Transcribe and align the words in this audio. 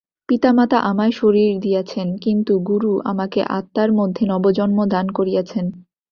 পিতামাতা 0.29 0.77
আমায় 0.81 1.11
শরীর 1.11 1.51
দিয়াছেন, 1.59 2.07
কিন্তু 2.17 2.53
গুরু 2.59 2.91
আমাকে 3.03 3.39
আত্মার 3.49 3.89
মধ্যে 3.91 4.23
নবজন্ম 4.25 4.79
দান 4.85 5.05
করিয়াছেন। 5.09 5.65